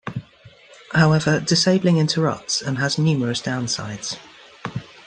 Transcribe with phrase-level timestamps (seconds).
[0.93, 4.17] However, disabling interrupts has numerous downsides.